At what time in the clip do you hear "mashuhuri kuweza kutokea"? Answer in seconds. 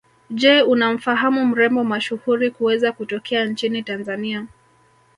1.83-3.45